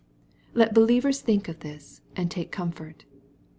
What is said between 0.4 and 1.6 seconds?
Let believers think of